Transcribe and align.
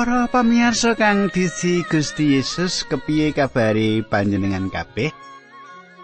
Para 0.00 0.32
pamirsa 0.32 0.96
kang 0.96 1.28
disi 1.28 1.84
Gusti 1.84 2.32
Yesus 2.32 2.88
kepiye 2.88 3.36
kabare 3.36 4.00
panjenengan 4.00 4.72
kabeh? 4.72 5.12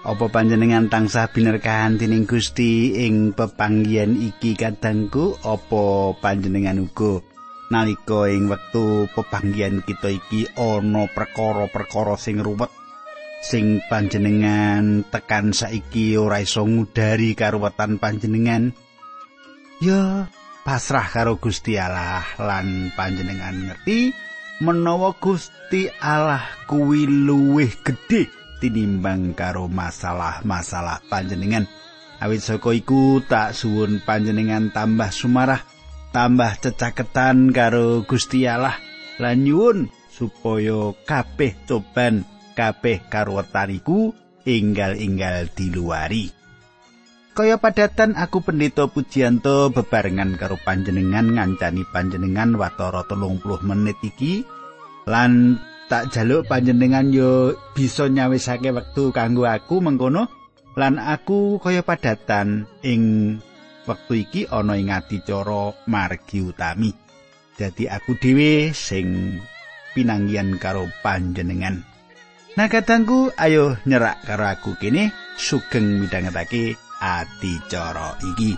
Apa 0.05 0.29
panjenengan 0.29 0.93
tansah 0.93 1.33
binerkahan 1.33 1.97
dening 1.97 2.29
Gusti 2.29 2.93
ing 2.93 3.33
pepanggihan 3.33 4.13
iki 4.13 4.53
kadangku? 4.53 5.41
Apa 5.41 6.13
panjenengan 6.21 6.85
uga 6.85 7.25
nalika 7.73 8.29
ing 8.29 8.53
wektu 8.53 9.09
pepanggihan 9.17 9.81
kita 9.81 10.13
iki 10.13 10.45
ana 10.61 11.09
perkara-perkara 11.09 12.21
sing 12.21 12.37
ruwet 12.45 12.69
sing 13.41 13.81
panjenengan 13.89 15.09
tekan 15.09 15.57
saiki 15.57 16.21
ora 16.21 16.45
iso 16.45 16.69
ngudari 16.69 17.33
karuwetan 17.33 17.97
panjenengan? 17.97 18.77
Ya, 19.81 20.29
pasrah 20.67 21.07
karo 21.07 21.39
Gusti 21.39 21.79
Allah 21.79 22.27
lan 22.43 22.91
panjenengan 22.99 23.55
ngerti 23.55 24.11
menawa 24.59 25.15
Gusti 25.15 25.87
Allah 26.03 26.43
kuwi 26.67 27.07
luwih 27.07 27.71
gedhe 27.87 28.27
tinimbang 28.59 29.39
karo 29.39 29.71
masalah-masalah 29.71 31.07
panjenengan. 31.07 31.71
Awit 32.19 32.43
saka 32.43 32.75
iku 32.75 33.23
tak 33.23 33.55
suwun 33.55 34.03
panjenengan 34.03 34.75
tambah 34.75 35.15
sumarah 35.15 35.63
tambah 36.11 36.59
cecaketan 36.59 37.55
karo 37.55 38.03
Gusti 38.03 38.51
Allah 38.51 38.75
lan 39.23 39.47
nyuwun 39.47 39.87
supaya 40.11 40.91
kabeh 41.07 41.63
coban 41.63 42.27
kabeh 42.59 43.07
karuwetan 43.07 43.71
iku 43.71 44.11
enggal-enggal 44.43 45.47
diluari 45.55 46.36
Kaya 47.37 47.61
padatan 47.61 48.17
aku 48.17 48.41
pendeta 48.41 48.89
Pujianto 48.89 49.69
bebarengan 49.69 50.41
karo 50.41 50.57
panjenengan 50.57 51.37
ngancani 51.37 51.85
panjenengan 51.93 52.57
watara 52.57 53.05
telung 53.05 53.37
puluh 53.45 53.61
menit 53.61 54.01
iki. 54.01 54.41
Lan 55.05 55.61
tak 55.93 56.17
jaluk 56.17 56.49
panjenengan 56.49 57.13
yo 57.13 57.53
bisa 57.77 58.09
nyawisake 58.09 58.73
wektu 58.73 59.13
kanggo 59.13 59.45
aku 59.45 59.85
mengkono. 59.85 60.33
Lan 60.81 60.97
aku 60.97 61.61
kaya 61.61 61.85
padatan 61.85 62.65
ing 62.81 63.37
wektu 63.85 64.17
iki 64.17 64.49
ana 64.49 64.81
ing 64.81 64.89
adicara 64.89 65.77
margi 65.85 66.41
utami. 66.41 66.89
Jadi 67.53 67.85
aku 67.85 68.17
dhewe 68.17 68.73
sing 68.73 69.37
pinanggian 69.93 70.57
karo 70.57 70.89
panjenengan. 71.05 71.85
Nah 72.57 72.73
kadangku 72.73 73.29
ayo 73.37 73.77
nyerak 73.85 74.25
karo 74.25 74.49
aku 74.49 74.73
kene. 74.81 75.13
Sugeng 75.37 76.01
midhangetake 76.01 76.81
adicara 77.01 78.17
iki. 78.23 78.57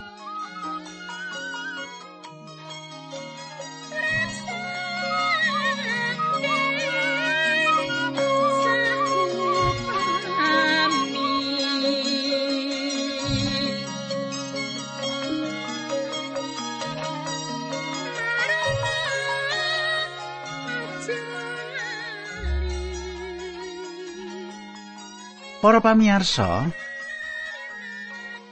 Para 25.61 25.81
pamirsa, 25.81 26.71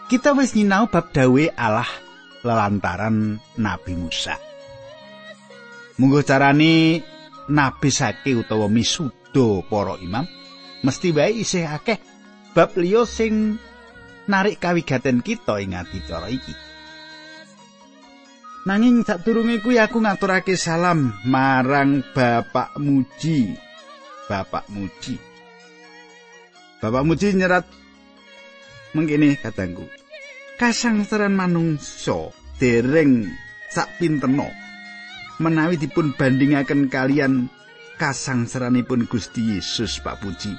Kita 0.07 0.31
wis 0.39 0.55
nyinau 0.55 0.87
bab 0.87 1.11
dawe 1.11 1.51
Allah 1.59 1.91
lelantaran 2.39 3.43
Nabi 3.59 3.93
Musa. 3.99 4.39
Munggo 5.99 6.23
carane 6.23 7.03
nabi 7.51 7.89
sake 7.91 8.31
utawa 8.31 8.71
misudo 8.71 9.67
para 9.67 9.99
imam 9.99 10.23
mesti 10.79 11.11
wae 11.11 11.43
isih 11.43 11.67
akeh 11.67 11.99
bab 12.55 12.71
liya 12.79 13.03
sing 13.03 13.59
narik 14.31 14.63
kawigaten 14.63 15.19
kita 15.19 15.59
ing 15.59 15.75
adicara 15.75 16.31
iki. 16.31 16.55
Nanging 18.63 19.03
sadurunge 19.03 19.59
kuwi 19.59 19.75
aku 19.75 19.99
ngaturake 19.99 20.55
salam 20.55 21.19
marang 21.27 21.99
Bapak 22.15 22.79
Muji. 22.79 23.59
Bapak 24.31 24.71
Muji. 24.71 25.19
Bapak 26.79 27.03
Muji 27.03 27.35
nyerat 27.35 27.67
mengkene 28.95 29.35
katangku. 29.39 29.87
Kasangsaran 30.55 31.33
manungsa 31.33 32.31
dereng 32.57 33.29
sak 33.69 33.99
pinteno 34.01 34.49
menawi 35.37 35.77
dipun 35.77 36.17
bandingaken 36.17 36.89
kalian 36.89 37.45
kasangsaranipun 38.01 39.05
Gusti 39.05 39.57
Yesus 39.57 40.01
Pak 40.01 40.21
Puji. 40.21 40.53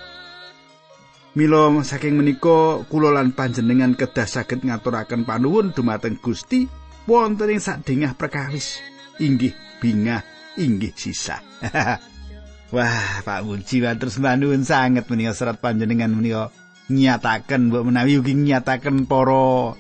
Mila 1.39 1.71
saking 1.87 2.19
menika 2.19 2.83
kula 2.91 3.15
lan 3.15 3.31
panjenengan 3.31 3.94
kedah 3.94 4.27
saged 4.27 4.66
ngaturaken 4.66 5.22
panuwun 5.22 5.71
dumateng 5.71 6.19
Gusti 6.19 6.66
wonten 7.06 7.55
ing 7.55 7.62
sadengah 7.62 8.19
perkawis 8.19 8.83
inggih 9.22 9.55
bingah 9.78 10.22
inggih 10.59 10.91
sisa. 10.99 11.39
Wah, 12.75 13.22
Pak 13.22 13.47
Puji 13.47 13.83
terus 13.99 14.19
manuwun 14.19 14.66
sanget 14.66 15.06
menika 15.06 15.34
serat 15.34 15.62
panjenengan 15.62 16.10
menika 16.10 16.50
nyataken 16.88 17.69
mbok 17.69 17.84
menawi 17.88 18.21
ugi 18.21 18.34
nyataken 18.34 19.04
para 19.04 19.76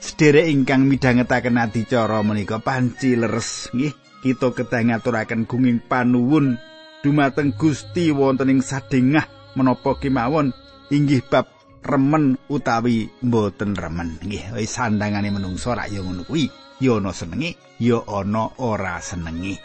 sederek 0.00 0.48
ingkang 0.48 0.88
midhangetaken 0.88 1.60
adicara 1.60 2.20
menika. 2.24 2.60
Panci 2.60 3.16
leres. 3.16 3.72
Nggih 3.72 3.92
kita 4.24 4.52
kedah 4.52 4.82
ngaturaken 4.92 5.44
gunging 5.44 5.84
panuwun. 5.84 6.56
Dumateng 7.04 7.54
Gusti 7.54 8.10
wonten 8.10 8.50
ing 8.50 8.60
sadengah 8.64 9.54
menapa 9.54 9.94
kemawon. 10.00 10.50
Inggih 10.90 11.22
bab 11.28 11.52
remen 11.86 12.40
utawi 12.50 13.06
mboten 13.22 13.76
remen. 13.76 14.18
Nggih 14.20 14.56
wis 14.56 14.74
sandangane 14.74 15.30
menungso 15.30 15.76
rak 15.76 15.92
ya 15.92 16.00
ngono 16.02 16.26
kuwi. 16.26 16.48
Ya 16.76 17.00
ana 17.00 17.08
senenge 17.08 17.56
ya 17.80 18.00
ana 18.08 18.56
ora 18.56 19.00
senenge 19.04 19.60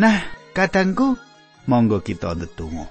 nah 0.00 0.24
kadangku 0.56 1.20
monggo 1.68 2.00
kita 2.00 2.32
ndedonga 2.34 2.88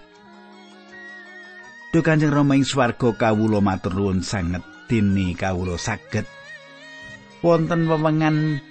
Duh 1.94 2.02
Kanjeng 2.02 2.34
Rama 2.34 2.58
ing 2.58 2.66
swarga 2.66 3.14
kawula 3.14 3.62
matur 3.62 3.94
nuwun 3.94 4.26
sanget 4.26 4.66
dene 4.90 5.38
kawula 5.38 5.78
saged. 5.78 6.26
Wonten 7.46 7.86
wewengan 7.86 8.66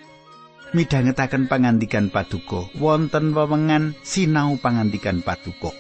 midhangetaken 0.75 1.47
pangandikan 1.47 2.11
paduka. 2.11 2.66
Wonten 2.82 3.31
wewengan 3.31 3.94
sinau 4.03 4.59
pangandikan 4.59 5.22
paduka. 5.22 5.71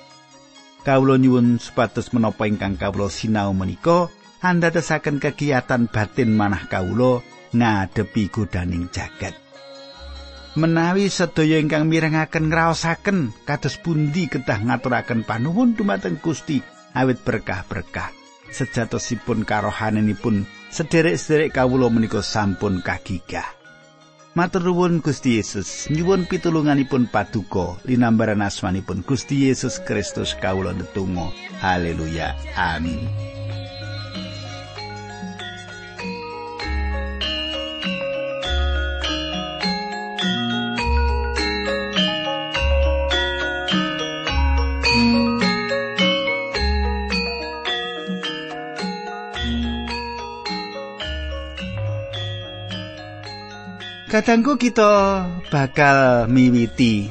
Kawula 0.86 1.18
nyuwun 1.18 1.58
supados 1.58 2.14
menapa 2.14 2.46
ingkang 2.46 2.78
kawula 2.78 3.10
sinau 3.10 3.50
menika 3.50 4.06
andadosaken 4.38 5.18
kegiatan 5.18 5.90
batin 5.90 6.38
manah 6.38 6.70
kawula 6.70 7.26
ngadepi 7.50 8.30
godaning 8.30 8.86
jagat. 8.94 9.34
Menawi 10.54 11.10
sedaya 11.10 11.58
ingkang 11.58 11.90
mirengaken 11.90 12.54
ngraosaken 12.54 13.34
kados 13.42 13.82
pundi 13.82 14.30
kedah 14.30 14.62
ngaturaken 14.62 15.26
panuwun 15.26 15.74
dumateng 15.74 16.22
Gusti 16.22 16.62
awit 16.96 17.20
berkah-berkah. 17.24 18.12
Sejatosipun 18.52 19.48
karohananipun 19.48 20.44
sederek-sederek 20.68 21.56
kawula 21.56 21.88
menika 21.88 22.20
sampun 22.20 22.84
kagigah. 22.84 23.48
Matur 24.32 24.64
nuwun 24.64 25.04
Gusti 25.04 25.36
Yesus, 25.36 25.92
nyuwun 25.92 26.24
pitulunganipun 26.24 27.08
paduka 27.12 27.76
linambaran 27.84 28.40
asmanipun 28.40 29.04
Gusti 29.04 29.48
Yesus 29.48 29.76
Kristus 29.84 30.32
kawula 30.40 30.72
netunggal. 30.72 31.32
Haleluya. 31.60 32.32
Amin. 32.56 33.41
Kadangku 54.12 54.60
kita 54.60 55.24
bakal 55.48 56.28
miwiti 56.28 57.08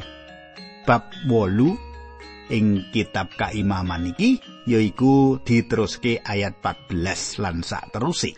bab 0.86 1.10
8 1.26 2.54
ing 2.54 2.94
kitab 2.94 3.34
kaimaman 3.42 4.14
iki 4.14 4.38
yaiku 4.70 5.42
diteruske 5.42 6.22
ayat 6.22 6.62
14 6.62 7.42
lan 7.42 7.66
sak 7.66 7.90
teruse. 7.90 8.38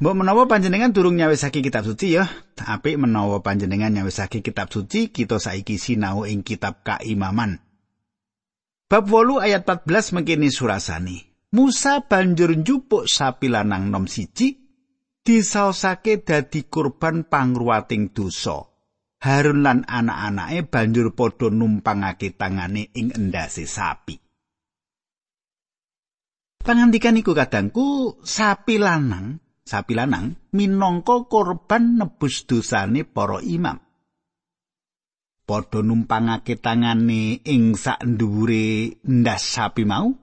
Mbok 0.00 0.24
menawa 0.24 0.48
panjenengan 0.48 0.88
durung 0.96 1.20
nyawisake 1.20 1.60
kitab 1.60 1.84
suci 1.84 2.16
ya, 2.16 2.24
apik 2.56 2.96
menawa 2.96 3.44
panjenengan 3.44 3.92
nyawisake 3.92 4.40
kitab 4.40 4.72
suci, 4.72 5.12
kita 5.12 5.36
saiki 5.36 5.76
sinau 5.76 6.24
ing 6.24 6.40
kitab 6.40 6.80
kaimaman. 6.80 7.60
Bab 8.88 9.04
8 9.04 9.52
ayat 9.52 9.68
14 9.68 10.16
mengkini 10.16 10.48
surasane. 10.48 11.28
Musa 11.52 12.00
banjur 12.08 12.56
njupuk 12.56 13.04
sapi 13.04 13.52
lanang 13.52 13.92
nom 13.92 14.08
siji 14.08 14.61
disaosake 15.22 16.26
dadi 16.26 16.66
kurban 16.66 17.26
pangruwating 17.26 18.10
dosa 18.10 18.72
Harun 19.22 19.62
lan 19.62 19.86
anak-anake 19.86 20.66
banjur 20.66 21.14
padha 21.14 21.46
numpangake 21.46 22.34
tangane 22.34 22.90
ing 22.90 23.14
endase 23.14 23.70
sapi. 23.70 24.18
Pangandikan 26.58 27.14
iku 27.14 27.30
kadangku 27.30 28.18
sapi 28.26 28.82
lanang, 28.82 29.38
sapi 29.62 29.94
lanang 29.94 30.50
minangka 30.50 31.30
korban 31.30 32.02
nebus 32.02 32.50
dosane 32.50 33.06
para 33.06 33.38
imam. 33.46 33.78
Padha 35.46 35.86
numpangake 35.86 36.58
tangane 36.58 37.46
ing 37.46 37.78
sak 37.78 38.02
dhuwure 38.02 38.98
ndas 39.06 39.42
sapi 39.42 39.86
mau. 39.86 40.21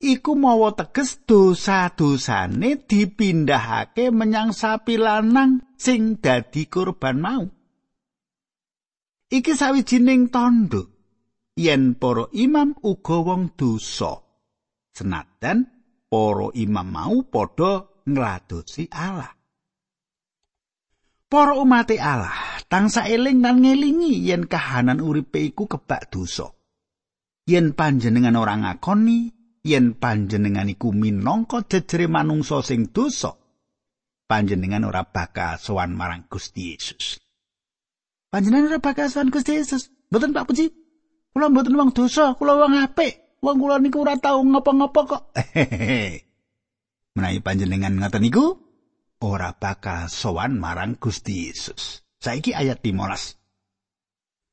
Iku 0.00 0.32
mawa 0.32 0.72
teges 0.72 1.20
dosa-dosane 1.28 2.88
dipindahake 2.88 4.08
menyang 4.08 4.56
sapi 4.56 4.96
lanang 4.96 5.76
sing 5.76 6.16
dadi 6.16 6.64
korban 6.72 7.20
mau. 7.20 7.44
Iki 9.28 9.52
sawijining 9.52 10.32
tondo 10.32 10.88
yen 11.60 12.00
para 12.00 12.32
imam 12.32 12.80
uga 12.80 13.16
wong 13.20 13.52
dosa. 13.52 14.24
Senajan 14.96 15.68
para 16.08 16.48
imam 16.56 16.88
mau 16.88 17.20
padha 17.28 17.84
ngladosi 18.08 18.88
Allah. 18.96 19.36
Para 21.30 21.54
umat 21.60 21.94
Allah, 21.94 22.64
tangsa 22.66 23.06
eling 23.06 23.38
lan 23.44 23.62
ngelingi 23.62 24.18
yen 24.26 24.50
kahanan 24.50 24.98
uripe 24.98 25.38
iku 25.38 25.70
kebak 25.70 26.10
dosa. 26.10 26.50
Yen 27.46 27.70
panjenengan 27.76 28.34
ora 28.34 28.58
ngakoni, 28.58 29.39
yen 29.64 29.96
panjenengan 29.96 30.68
iku 30.72 30.92
minangka 30.92 31.64
jejere 31.68 32.08
manungsa 32.08 32.64
sing 32.64 32.88
dosa, 32.90 33.36
panjenengan 34.30 34.86
ora 34.86 35.02
bakal 35.02 35.58
sowan 35.58 35.96
marang 35.96 36.30
Gusti 36.30 36.74
Yesus. 36.76 37.18
Panjenengan 38.30 38.76
ora 38.76 38.80
bakal 38.82 39.10
sowan 39.10 39.34
Gusti 39.34 39.58
Yesus. 39.58 39.90
Mboten 40.10 40.34
Pak 40.34 40.46
Puji. 40.46 40.70
Kula 41.30 41.46
mboten 41.50 41.78
wong 41.78 41.90
dosa, 41.94 42.34
kula 42.34 42.58
wong 42.58 42.78
apik. 42.78 43.38
Wong 43.40 43.56
kula 43.56 43.80
niku 43.80 44.04
ora 44.04 44.18
tau 44.20 44.42
ngapa-ngapa 44.44 45.00
kok. 45.06 45.22
Menawi 47.16 47.38
panjenengan 47.42 47.96
ngoten 47.96 48.22
niku 48.22 48.58
ora 49.24 49.54
bakal 49.56 50.06
sowan 50.06 50.60
marang 50.60 51.00
Gusti 51.00 51.48
Yesus. 51.48 52.04
Saiki 52.20 52.52
ayat 52.52 52.84
15. 52.84 53.39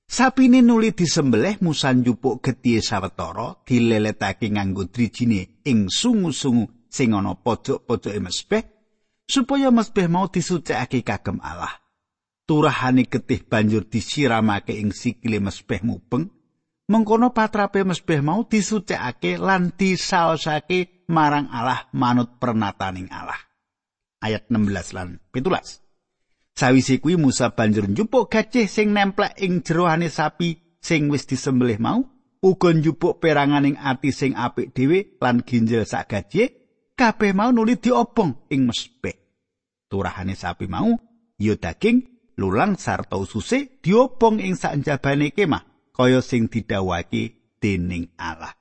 Sapine 0.07 0.61
nuli 0.63 0.95
disembelih 0.95 1.59
Musa 1.61 1.93
njupuk 1.93 2.43
gedhe 2.43 2.81
sawetara 2.81 3.59
dileletake 3.67 4.49
nganggo 4.49 4.87
drijine 4.87 5.59
ing 5.67 5.91
sungu-sungu 5.91 6.87
sing 6.89 7.13
ana 7.13 7.35
pojok-pojoke 7.35 8.19
mesbeh 8.23 8.63
supaya 9.27 9.67
mesbeh 9.71 10.07
mau 10.07 10.31
disucikake 10.31 11.03
kagem 11.03 11.43
Allah. 11.43 11.75
turahane 12.47 13.03
getih 13.11 13.43
banjur 13.43 13.83
disiramake 13.91 14.71
ing 14.79 14.95
sikile 14.95 15.43
mesbeh 15.43 15.83
mubeng 15.83 16.31
mengkono 16.87 17.35
patrape 17.35 17.83
mesbeh 17.83 18.23
mau 18.23 18.47
disucikake 18.47 19.35
lan 19.35 19.75
disaosake 19.75 21.03
marang 21.11 21.51
Allah 21.51 21.91
manut 21.91 22.39
pernataning 22.39 23.11
Allah 23.11 23.37
ayat 24.23 24.47
16 24.47 24.95
lan 24.95 25.19
17 25.35 25.86
Sawise 26.57 26.97
kuwi 26.97 27.21
Musa 27.21 27.53
banjur 27.53 27.85
njupuk 27.85 28.33
gajih 28.33 28.65
sing 28.65 28.89
nemplek 28.89 29.37
ing 29.45 29.61
jeroane 29.61 30.09
sapi 30.09 30.57
sing 30.81 31.05
wis 31.13 31.29
disembelih 31.29 31.77
mau 31.77 32.01
uga 32.41 32.73
njupuk 32.73 33.21
peranganing 33.21 33.77
ati 33.77 34.09
sing 34.09 34.33
apik 34.33 34.73
dhewe 34.73 35.21
lan 35.21 35.45
ginjel 35.45 35.85
sak 35.85 36.09
gajih 36.09 36.49
kabeh 36.97 37.37
mau 37.37 37.53
nuli 37.53 37.77
diobong 37.77 38.49
ing 38.49 38.65
mesbeh 38.65 39.13
turahane 39.85 40.33
sapi 40.33 40.65
mau 40.65 40.97
ya 41.37 41.53
daging 41.53 42.01
lulang 42.41 42.73
sarta 42.73 43.21
ususe 43.21 43.77
diobong 43.85 44.41
ing 44.41 44.57
sanjabane 44.57 45.29
kemah 45.37 45.93
kaya 45.93 46.25
sing 46.25 46.49
didhawuhake 46.49 47.53
dening 47.61 48.13
Allah. 48.17 48.53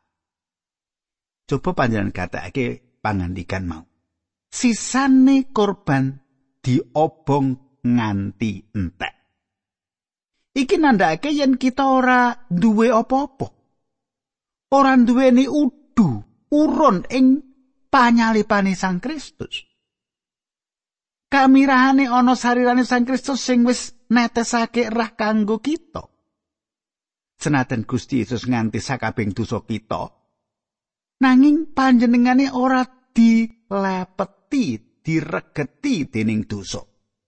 Coba 1.49 1.73
panjenengan 1.73 2.13
katakake 2.13 3.01
pangandikan 3.01 3.65
mau. 3.69 3.85
Sisane 4.53 5.53
korban 5.53 6.21
diobong 6.65 7.66
nganti 7.87 8.75
entek. 8.75 9.15
Iki 10.57 10.77
nandhake 10.83 11.31
yen 11.31 11.55
kita 11.61 11.87
ora 11.87 12.35
duwe 12.49 12.91
apa-apa. 12.91 13.47
Ora 14.75 14.99
duweni 14.99 15.47
udu, 15.47 16.11
urun 16.51 17.07
ing 17.13 17.39
panyalipane 17.87 18.75
Sang 18.75 18.99
Kristus. 18.99 19.67
kamirahane 21.37 22.09
ana 22.09 22.33
sarirane 22.33 22.85
Sang 22.89 23.05
Kristus 23.05 23.43
sing 23.43 23.67
wis 23.67 23.93
netesake 24.09 24.89
rah 24.89 25.13
kanggo 25.13 25.61
kita. 25.61 26.09
Senajan 27.37 27.85
Gusti 27.85 28.25
Yesus 28.25 28.49
nganti 28.49 28.81
sakabeng 28.81 29.37
dosa 29.37 29.61
kita, 29.61 30.09
nanging 31.21 31.77
panjenengane 31.77 32.49
ora 32.49 32.81
dilepeti, 33.13 34.81
diregeti 35.05 36.09
dening 36.09 36.49
dosa. 36.49 36.81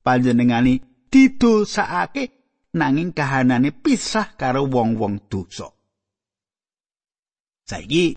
Panjenengane 0.08 1.04
didosakake 1.12 2.32
nanging 2.72 3.12
kahanane 3.12 3.76
pisah 3.76 4.40
karo 4.40 4.64
wong-wong 4.64 5.28
dosa. 5.28 5.68
Saiki 7.68 8.16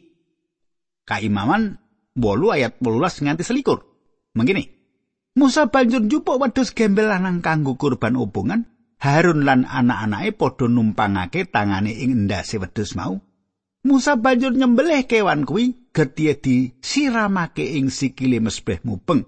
kaimaman 1.04 1.84
8 2.16 2.56
ayat 2.56 2.80
18 2.80 3.28
nganti 3.28 3.44
selikur. 3.44 3.84
Mengkini, 4.40 4.64
Musa 5.36 5.68
banjur 5.68 6.08
njupuk 6.08 6.40
wedhus 6.40 6.72
gembel 6.72 7.12
lanang 7.12 7.44
kanggo 7.44 7.76
kurban 7.76 8.16
obongan. 8.16 8.72
Harun 9.04 9.44
lan 9.44 9.68
anak-anake 9.68 10.32
padha 10.40 10.72
numpangake 10.72 11.44
tangane 11.52 11.92
ing 11.92 12.16
endase 12.24 12.56
wedhus 12.56 12.96
mau. 12.96 13.20
Musa 13.84 14.16
banjur 14.16 14.56
nyembelih 14.56 15.04
kewan 15.12 15.44
kuwi 15.44 15.92
gedhe 15.92 16.40
disiramake 16.40 17.68
ing 17.76 17.92
sikile 17.92 18.40
mesbeh 18.40 18.80
mubeng. 18.88 19.28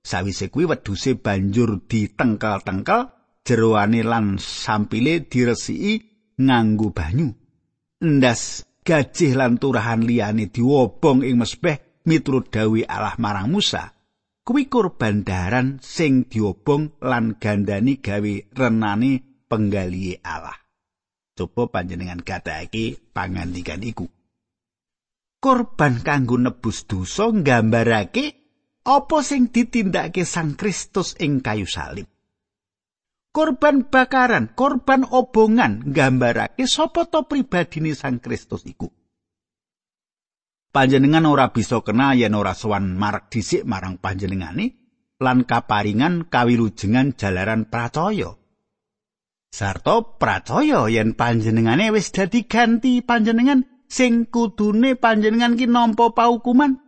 Sawise 0.00 0.48
kuwi 0.48 0.64
wedhuse 0.64 1.16
banjur 1.20 1.84
ditengkel-tengkel 1.84 3.12
jeroane 3.44 4.00
lan 4.00 4.40
sampile 4.40 5.28
diresiki 5.28 6.00
nganggo 6.40 6.90
banyu. 6.90 7.28
Endas 8.00 8.64
gajih 8.82 9.36
lan 9.36 9.60
turahan 9.60 10.00
liyane 10.00 10.48
diwobong 10.48 11.20
ing 11.22 11.36
mesbeh 11.36 12.04
miturut 12.08 12.48
dawuh 12.48 12.88
Allah 12.88 13.14
marang 13.20 13.52
Musa. 13.52 14.00
kuwi 14.50 14.66
korban 14.66 15.22
daran 15.22 15.78
sing 15.78 16.26
diobong 16.26 16.98
lan 17.06 17.38
gandani 17.38 18.02
gawe 18.02 18.34
renane 18.50 19.46
penggalihe 19.46 20.18
Allah. 20.26 20.58
Coba 21.38 21.70
panjenengan 21.70 22.18
gatake 22.18 22.98
pangandikan 23.14 23.78
iku. 23.86 24.10
Korban 25.38 26.02
kanggo 26.02 26.34
nebus 26.34 26.84
dosa 26.90 27.30
nggambarake 27.30 28.39
apa 28.90 29.22
sing 29.22 29.54
ditindakake 29.54 30.26
Sang 30.26 30.58
Kristus 30.58 31.14
ing 31.22 31.38
kayu 31.38 31.70
salib. 31.70 32.10
Korban 33.30 33.86
bakaran, 33.86 34.50
korban 34.58 35.06
obongan 35.06 35.86
nggambarake 35.86 36.66
sapa 36.66 37.06
to 37.06 37.30
pribadine 37.30 37.94
Sang 37.94 38.18
Kristus 38.18 38.66
iku. 38.66 38.90
panjenengan 40.70 41.26
ora 41.26 41.50
bisa 41.50 41.82
kenal 41.82 42.14
yen 42.14 42.34
ora 42.34 42.54
sowan 42.54 42.94
marek 42.94 43.30
dhisik 43.30 43.66
marang 43.66 43.98
panjenengane 43.98 44.78
lan 45.20 45.44
kaparingan 45.44 46.30
kawilujengan 46.30 47.18
jalaran 47.18 47.68
pracaya. 47.68 48.38
Sarto 49.50 50.16
pracaya 50.16 50.86
yen 50.86 51.18
panjenengane 51.18 51.90
wis 51.90 52.14
dadi 52.14 52.46
ganti 52.46 53.02
panjenengan 53.02 53.66
sing 53.90 54.30
kudune 54.30 54.94
panjenengan 54.94 55.58
ki 55.58 55.66
nampa 55.66 56.14
paukuman. 56.14 56.78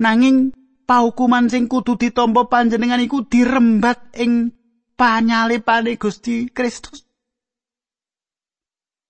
Nanging 0.00 0.52
paukuman 0.86 1.50
sing 1.50 1.66
kudu 1.66 1.98
ditampa 1.98 2.46
panjenengan 2.46 3.02
iku 3.02 3.26
dirembat 3.26 4.14
ing 4.16 4.54
panyalipane 4.94 5.98
Gusti 5.98 6.48
Kristus. 6.54 7.06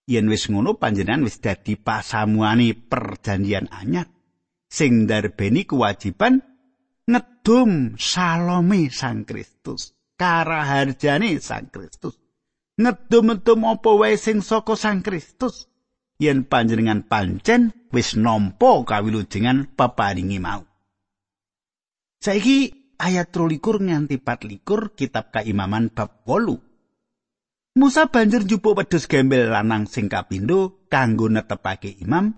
yen 0.07 0.31
wis 0.31 0.47
ngono 0.47 0.79
panjenengan 0.79 1.27
wis 1.27 1.43
dadi 1.43 1.75
pasamuane 1.75 2.79
perjanjian 2.79 3.67
anyar 3.75 4.07
sing 4.71 5.05
ndarbeni 5.05 5.67
kewajiban 5.67 6.47
ngedum 7.11 7.99
salome 7.99 8.91
Sang 8.91 9.27
Kristus 9.27 9.95
karaharjane 10.17 11.39
Sang 11.43 11.69
Kristus. 11.75 12.17
Ngedum-edum 12.77 13.65
apa 13.65 13.91
wae 13.97 14.21
sing 14.21 14.45
saka 14.45 14.77
Sang 14.77 15.01
Kristus? 15.01 15.65
Yen 16.21 16.45
panjenengan 16.45 17.09
pancen 17.09 17.73
wis 17.93 18.17
nampa 18.17 18.85
kawilujengan 18.85 19.73
peparingi 19.77 20.39
mau 20.41 20.65
saiki 22.21 22.93
ayat 22.97 23.33
23 23.33 23.87
nganti 23.87 24.17
24 24.21 24.99
kitab 24.99 25.33
kaimaman 25.33 25.93
bab 25.93 26.25
8 26.25 26.67
Musa 27.77 28.09
banjur 28.09 28.49
njupuk 28.49 28.73
wedhus 28.73 29.05
gembel 29.05 29.53
lanang 29.53 29.85
sing 29.85 30.09
kapindho 30.09 30.89
kanggo 30.89 31.29
netepake 31.29 31.93
imam. 32.01 32.33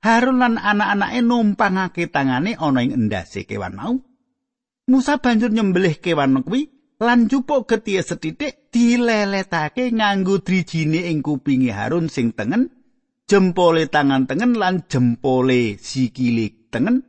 Harun 0.00 0.40
lan 0.40 0.56
anak-anake 0.56 1.20
numpangake 1.20 2.08
tangane 2.08 2.56
ana 2.56 2.80
ing 2.80 2.96
endase 2.96 3.44
kewan 3.44 3.76
mau. 3.76 4.00
Musa 4.88 5.20
banjur 5.20 5.52
nyembelih 5.52 6.00
kewan 6.00 6.40
kuwi 6.40 6.72
lan 7.04 7.28
njupuk 7.28 7.68
getihe 7.68 8.00
setitik 8.00 8.72
dileletake 8.72 9.92
nganggo 9.92 10.40
drijine 10.40 11.04
ing 11.12 11.20
kupinge 11.20 11.68
Harun 11.68 12.08
sing 12.08 12.32
tengen, 12.32 12.72
jempole 13.28 13.92
tangan 13.92 14.24
tengen 14.24 14.56
lan 14.56 14.88
jempole 14.88 15.76
sikile 15.76 16.72
tengen. 16.72 17.04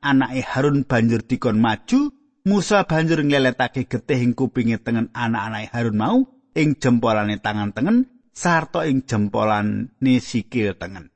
Anak-anake 0.00 0.42
Harun 0.48 0.88
banjur 0.88 1.20
dikon 1.28 1.60
maju, 1.60 2.08
Musa 2.48 2.88
banjur 2.88 3.20
ngleletake 3.20 3.84
getih 3.84 4.16
ing 4.24 4.32
kupinge 4.32 4.80
tengen 4.80 5.12
anak-anake 5.12 5.68
Harun 5.76 5.96
mau 6.00 6.16
ing 6.56 6.80
jempolane 6.80 7.36
tangan 7.36 7.76
tengen 7.76 8.08
sarta 8.32 8.88
ing 8.88 9.04
jempolane 9.04 10.16
sikil 10.24 10.72
tengen. 10.80 11.12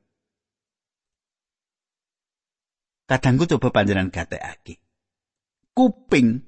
Kadangku 3.05 3.45
coba 3.45 3.69
panjenengan 3.73 4.12
gatekake. 4.12 4.81
Kuping 5.73 6.41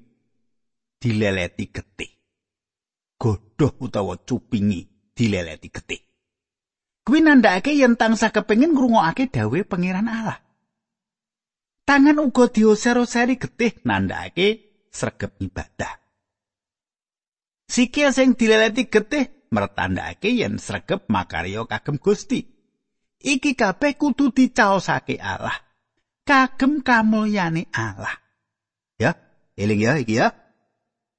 dileleti 1.01 1.65
getih. 1.69 2.11
Godhoh 3.17 3.73
utawa 3.81 4.17
cupingi 4.21 5.13
dileleti 5.13 5.69
getih. 5.69 6.01
Kuwi 7.01 7.25
nandhakake 7.25 7.73
yen 7.73 7.97
tansah 7.97 8.29
kepengin 8.29 8.73
ngrungokake 8.73 9.29
dawuhe 9.29 9.65
pangeran 9.65 10.09
Allah. 10.09 10.46
Tangan 11.87 12.19
uga 12.19 12.51
diosero-seri 12.51 13.39
getih 13.39 13.79
nandhakake 13.87 14.75
sregep 14.91 15.39
ibadah. 15.39 15.93
Sikil 17.71 18.11
sing 18.11 18.35
dileleti 18.35 18.91
getih 18.91 19.47
mertandhakake 19.55 20.35
yen 20.35 20.59
sregep 20.59 21.07
makarya 21.07 21.63
kagem 21.63 21.95
Gusti. 21.95 22.43
Iki 23.23 23.55
kabeh 23.55 23.95
kudu 23.95 24.35
dicaosake 24.35 25.15
Allah. 25.15 25.55
Kagem 26.27 26.83
kamulyane 26.83 27.71
Allah. 27.71 28.19
Ya, 28.99 29.15
eling 29.55 29.79
ya 29.79 29.95
iki 29.95 30.19
ya. 30.19 30.35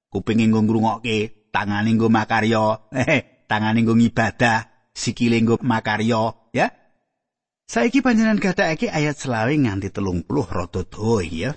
kuping 0.09 0.41
nggo 0.49 0.65
ngrungokke, 0.65 1.49
tangan 1.53 1.85
nggo 1.85 2.09
makarya, 2.09 2.81
eh, 2.97 3.45
tangan 3.49 3.77
nggo 3.77 3.95
ibadah, 3.97 4.69
sikile 4.97 5.41
nggo 5.41 5.61
makarya, 5.61 6.33
ya. 6.48 6.48
Saiki 7.69 8.01
panjenengan 8.01 8.41
gathake 8.41 8.89
ayat 8.89 9.21
selawe 9.21 9.53
nganti 9.53 9.93
telung 9.93 10.25
puluh 10.25 10.49
rada 10.49 10.89
dawa 10.89 11.21
ya. 11.21 11.53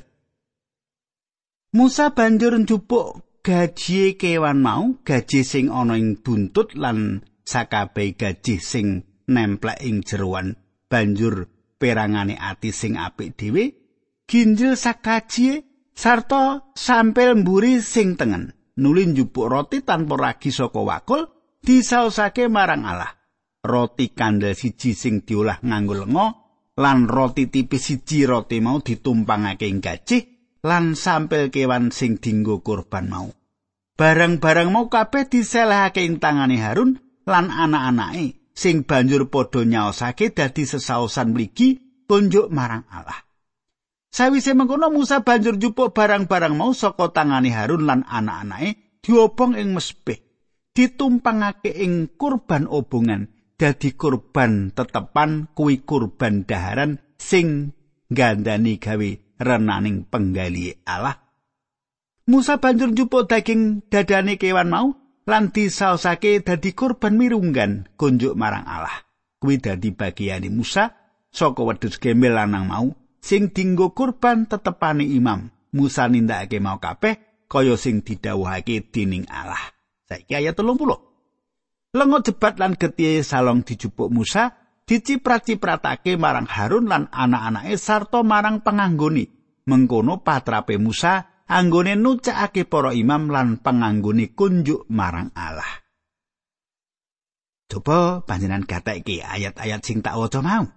Musa 1.72 2.12
banjur 2.12 2.60
njupuk 2.60 3.40
gaji 3.40 4.20
kewan 4.20 4.60
mau, 4.60 5.00
gaji 5.08 5.48
sing 5.48 5.72
ana 5.72 5.96
ing 5.96 6.20
buntut 6.20 6.76
lan 6.76 7.24
sakabeh 7.48 8.20
gaji 8.20 8.60
sing 8.60 9.08
nemplek 9.32 9.80
ing 9.88 10.04
jeroan 10.04 10.60
banjur 10.92 11.48
perangane 11.80 12.36
ati 12.36 12.76
sing 12.76 13.00
apik 13.00 13.40
dhewe, 13.40 13.72
ginjil 14.28 14.76
sakaji 14.76 15.64
sarta 15.96 16.76
sampel 16.76 17.40
mburi 17.40 17.80
sing 17.80 18.20
tengen. 18.20 18.52
Nuli 18.84 19.08
njupuk 19.08 19.48
roti 19.48 19.80
tanpa 19.80 20.20
ragi 20.20 20.52
saka 20.52 20.84
wakul 20.84 21.24
disausake 21.64 22.52
marang 22.52 22.84
Allah 22.84 23.21
roti 23.62 24.10
kandel 24.12 24.58
siji 24.58 24.98
sing 24.98 25.22
diolah 25.22 25.62
nganggo 25.62 25.94
lenga 25.94 26.28
lan 26.82 27.06
roti 27.06 27.46
tipis 27.54 27.94
siji 27.94 28.26
roti 28.26 28.58
mau 28.58 28.82
ditumpangake 28.82 29.70
ing 29.70 29.80
gajih 29.80 30.24
lan 30.66 30.98
sampel 30.98 31.54
kewan 31.54 31.94
sing 31.94 32.18
dinggo 32.18 32.62
kurban 32.66 33.10
mau. 33.10 33.30
Barang-barang 33.98 34.70
mau 34.74 34.90
kabeh 34.90 35.30
diselehake 35.30 36.02
ing 36.02 36.18
tangane 36.18 36.58
Harun 36.58 36.98
lan 37.30 37.54
anak-anake 37.54 38.50
sing 38.58 38.82
banjur 38.82 39.30
padha 39.30 39.62
nyaosake 39.62 40.34
dadi 40.34 40.66
sesausan 40.66 41.38
mligi 41.38 42.02
tunjuk 42.10 42.50
marang 42.50 42.86
Allah. 42.90 43.30
Sawise 44.12 44.58
mengkono 44.58 44.92
Musa 44.92 45.24
banjur 45.24 45.56
jupuk 45.56 45.94
barang-barang 45.94 46.58
mau 46.58 46.74
saka 46.74 47.14
tangane 47.14 47.54
Harun 47.54 47.86
lan 47.86 48.02
anak-anake 48.10 49.02
diobong 49.06 49.54
ing 49.54 49.78
mesbeh 49.78 50.18
ditumpangake 50.74 51.70
ing 51.78 52.18
kurban 52.18 52.66
obongan 52.66 53.41
dadi 53.62 53.94
kurban 53.94 54.74
tetepan 54.74 55.54
kuwi 55.54 55.86
kurban 55.86 56.50
daharan 56.50 56.98
sing 57.22 57.78
gandani 58.10 58.82
gawe 58.82 59.38
renaning 59.38 60.10
penggali 60.10 60.82
Allah. 60.82 61.22
Musa 62.26 62.58
banjur 62.58 62.98
jupuk 62.98 63.30
daging 63.30 63.86
dadane 63.86 64.42
kewan 64.42 64.74
mau 64.74 64.98
lan 65.30 65.54
disaosake 65.54 66.42
dadi 66.42 66.74
kurban 66.74 67.22
mirunggan 67.22 67.86
kunjuk 68.02 68.34
marang 68.34 68.66
Allah. 68.66 69.06
Kuwi 69.38 69.62
dadi 69.62 69.94
bagiane 69.94 70.50
Musa 70.50 70.98
saka 71.30 71.62
wedhus 71.62 72.02
gembel 72.02 72.34
lanang 72.34 72.66
mau 72.66 72.90
sing 73.22 73.54
dinggo 73.54 73.94
kurban 73.94 74.50
tetepane 74.50 75.06
imam. 75.06 75.54
Musa 75.70 76.10
nindakake 76.10 76.58
mau 76.58 76.82
kabeh 76.82 77.46
kaya 77.46 77.78
sing 77.78 78.02
didhawuhake 78.02 78.90
dening 78.90 79.30
Allah. 79.30 79.62
Saiki 80.10 80.34
ayat 80.34 80.58
30 80.58 81.11
Lengo 81.92 82.24
jebat 82.24 82.56
lan 82.56 82.80
getihe 82.80 83.20
salong 83.20 83.68
dijupuk 83.68 84.08
Musa 84.08 84.56
diciprat-cipratake 84.88 86.16
marang 86.16 86.48
Harun 86.48 86.88
lan 86.88 87.12
anak-anake 87.12 87.76
sarta 87.76 88.24
marang 88.24 88.64
penganggone 88.64 89.28
mengkono 89.68 90.24
patrape 90.24 90.80
Musa 90.80 91.44
anggone 91.52 92.00
nucakake 92.00 92.64
para 92.64 92.96
imam 92.96 93.28
lan 93.28 93.60
penganggone 93.60 94.32
kunjuk 94.32 94.88
marang 94.88 95.36
Allah. 95.36 95.84
Coba 97.68 98.24
panjenengan 98.24 98.68
gatek 98.68 99.04
ayat-ayat 99.28 99.84
sing 99.84 100.00
tak 100.00 100.16
waca 100.16 100.40
mau. 100.40 100.68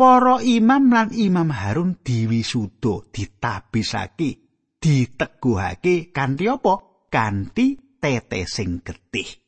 para 0.00 0.40
imam 0.40 0.88
lan 0.94 1.12
imam 1.12 1.50
Harun 1.52 2.00
diwisuda 2.00 3.10
ditabisake 3.12 4.30
diteguhake 4.78 6.08
kanthi 6.14 6.46
apa? 6.48 7.04
Kanthi 7.10 7.98
tetesing 8.00 8.80
getih 8.80 9.39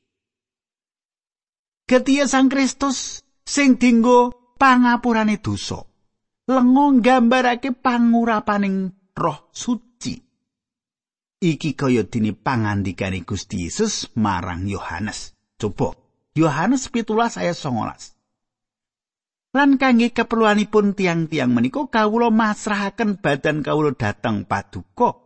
getih 1.86 2.26
sang 2.26 2.52
Kristus 2.52 3.22
sing 3.46 3.78
dinggo 3.78 4.54
pangapurane 4.58 5.38
dosa. 5.38 5.82
Lengo 6.48 6.98
nggambarake 6.98 7.70
pangurapaning 7.72 8.90
roh 9.14 9.48
suci. 9.54 10.18
Iki 11.42 11.70
kaya 11.74 12.06
dene 12.06 12.34
pangandikane 12.34 13.22
Gusti 13.22 13.66
Yesus 13.66 14.10
marang 14.18 14.66
Yohanes. 14.66 15.34
Coba 15.58 15.94
Yohanes 16.34 16.90
17 16.90 17.38
ayat 17.38 17.56
19 17.58 18.12
lan 19.52 19.76
kangge 19.76 20.16
keperluanipun 20.16 20.96
tiang-tiang 20.96 21.52
menika 21.52 21.84
kawula 21.84 22.32
masrahaken 22.32 23.20
badan 23.20 23.60
kawula 23.60 23.92
dhateng 23.92 24.48
paduka 24.48 25.21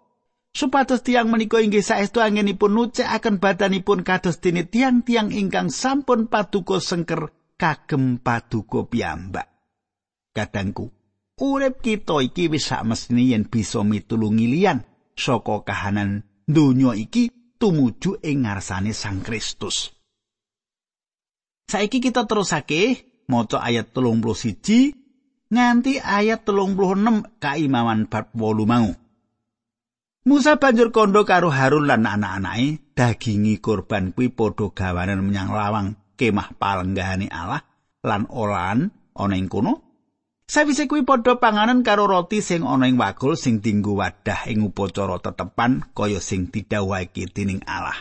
supados 0.57 1.05
tiang 1.05 1.29
menika 1.29 1.61
inggih 1.61 1.85
saestu 1.85 2.25
anggenipun 2.25 2.73
nucekaken 2.73 3.37
badanipun 3.37 4.01
kados 4.01 4.41
dene 4.41 4.65
tiang-tiang 4.65 5.29
ingkang 5.29 5.69
sampun 5.69 6.33
paduka 6.33 6.81
sengker 6.81 7.29
kagem 7.61 8.17
paduka 8.17 8.89
piyambak 8.89 9.53
kadangku 10.33 10.89
urip 11.37 11.85
kita 11.85 12.25
iki 12.25 12.49
wis 12.49 12.73
sakmestine 12.73 13.37
yen 13.37 13.45
bisa 13.45 13.85
mitulungi 13.85 14.49
liyan 14.49 14.81
saka 15.13 15.61
kahanan 15.61 16.25
donya 16.49 16.97
iki 16.97 17.29
tumuju 17.61 18.25
ing 18.25 18.49
ngarsane 18.49 18.97
Sang 18.97 19.21
Kristus 19.21 19.93
saiki 21.69 22.01
kita 22.01 22.25
terusake 22.25 23.05
maca 23.29 23.61
ayat 23.61 23.93
31 23.93 25.53
nganti 25.53 26.01
ayat 26.01 26.49
36 26.49 27.39
kaimaman 27.39 28.11
bab 28.11 28.33
8 28.35 28.67
mau. 28.67 29.06
Musa 30.27 30.59
banjur 30.59 30.91
kondo 30.91 31.23
karo 31.23 31.55
Harun 31.55 31.87
lan 31.87 32.03
anak-anake 32.03 32.99
dagingi 32.99 33.63
korban 33.63 34.11
kuwi 34.11 34.35
padha 34.35 34.75
gawanen 34.75 35.23
menyang 35.23 35.55
lawang 35.55 35.95
kemah 36.19 36.51
palenggahane 36.59 37.31
Allah 37.31 37.63
lan 38.03 38.27
olahan 38.27 38.91
ana 39.15 39.35
ing 39.39 39.47
kono. 39.47 39.87
Sawise 40.51 40.91
kuwi 40.91 41.07
padha 41.07 41.39
panganan 41.39 41.87
karo 41.87 42.11
roti 42.11 42.43
sing 42.43 42.67
ana 42.67 42.91
ing 42.91 42.99
wakul 42.99 43.39
sing 43.39 43.63
dinggo 43.63 43.95
wadah 43.95 44.51
ing 44.51 44.67
upacara 44.67 45.23
tetepan 45.23 45.95
kaya 45.95 46.19
sing 46.19 46.51
didhawuhake 46.51 47.31
dening 47.31 47.63
Allah. 47.63 47.95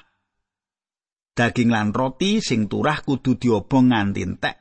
Daging 1.37 1.69
lan 1.69 1.93
roti 1.93 2.41
sing 2.41 2.65
turah 2.65 3.05
kudu 3.05 3.37
diobong 3.37 3.93
nganti 3.93 4.21
entek 4.25 4.55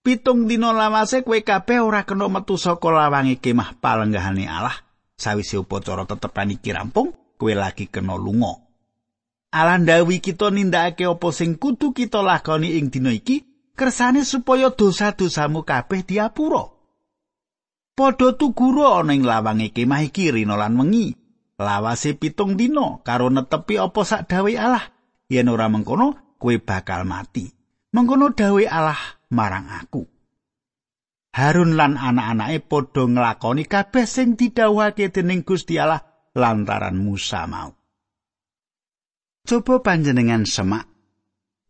pitung 0.00 0.48
dina 0.48 0.72
lawase 0.72 1.26
kowe 1.26 1.36
kabeh 1.44 1.82
ora 1.82 2.08
kena 2.08 2.30
metu 2.32 2.56
saka 2.56 2.88
lawange 2.88 3.42
kemah 3.42 3.76
palenggahane 3.84 4.48
Allah 4.48 4.85
sawise 5.16 5.56
upacara 5.56 6.04
tetepan 6.04 6.52
iki 6.52 6.70
rampung 6.76 7.16
kowe 7.40 7.52
lagi 7.56 7.88
kena 7.88 8.14
lunga. 8.14 8.60
Alandawi 9.50 10.20
kita 10.20 10.52
nindakake 10.52 11.08
apa 11.08 11.28
sing 11.32 11.56
kudu 11.56 11.96
kita 11.96 12.20
lakoni 12.20 12.76
ing 12.76 12.92
dina 12.92 13.10
iki 13.10 13.44
kersane 13.72 14.22
supaya 14.28 14.68
dosa-dosamu 14.68 15.64
kabeh 15.64 16.04
diapura. 16.04 16.76
Padha 17.96 18.36
tugura 18.36 19.00
ana 19.00 19.16
ing 19.16 19.24
lawange 19.24 19.72
kemah 19.72 20.04
iki 20.04 20.28
rina 20.28 20.60
lan 20.60 20.76
wengi. 20.76 21.16
Lawase 21.56 22.12
pitung 22.12 22.60
dina 22.60 23.00
karo 23.00 23.32
netepi 23.32 23.80
apa 23.80 24.04
sak 24.04 24.28
dawe 24.28 24.52
Allah 24.60 24.84
yen 25.32 25.48
ora 25.48 25.72
mengkono 25.72 26.36
kowe 26.36 26.52
bakal 26.60 27.08
mati. 27.08 27.48
Mengkono 27.96 28.36
dawe 28.36 28.62
Allah 28.68 29.00
marang 29.32 29.72
aku. 29.72 30.15
Harun 31.36 31.76
lan 31.76 32.00
anak-anake 32.00 32.64
padha 32.64 33.04
nglakoni 33.04 33.68
kabeh 33.68 34.08
sing 34.08 34.40
didhawuhake 34.40 35.12
dening 35.12 35.44
Gusti 35.44 35.76
Allah 35.76 36.00
lantaran 36.32 36.96
Musa 36.96 37.44
mau. 37.44 37.76
Coba 39.44 39.84
panjenengan 39.84 40.48
semak 40.48 40.88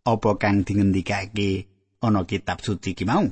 apa 0.07 0.31
kang 0.39 0.63
dingendikake 0.63 1.67
ana 1.99 2.23
kitab 2.23 2.63
suci 2.63 2.95
ki 2.95 3.05
mau. 3.11 3.27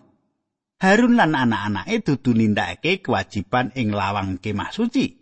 Harun 0.82 1.14
lan 1.14 1.38
anak-anake 1.38 2.02
dudu 2.02 2.34
nindakake 2.34 2.98
kewajiban 2.98 3.70
ing 3.78 3.94
lawang 3.94 4.42
kemah 4.42 4.74
suci. 4.74 5.14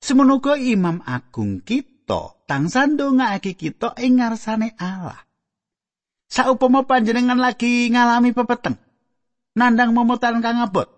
Semono 0.00 0.40
Imam 0.56 1.04
Agung 1.04 1.60
kita 1.60 2.40
tansah 2.48 2.88
ndongakake 2.88 3.60
kita 3.60 3.92
ing 4.00 4.24
ngarsane 4.24 4.72
Allah. 4.80 5.20
Saupama 6.32 6.88
panjenengan 6.88 7.36
lagi 7.36 7.92
ngalami 7.92 8.32
pepeteng, 8.32 8.80
nandang 9.60 9.92
momotan 9.92 10.40
kang 10.40 10.64
abot. 10.64 10.88